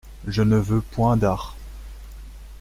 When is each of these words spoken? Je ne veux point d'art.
Je 0.25 0.41
ne 0.41 0.57
veux 0.57 0.81
point 0.81 1.15
d'art. 1.15 1.55